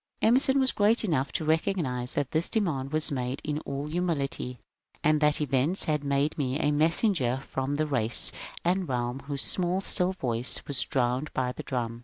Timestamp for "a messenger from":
6.59-7.75